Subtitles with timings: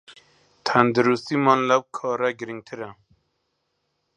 [0.67, 2.89] تەندروستیمان لەو کارە گرنگترە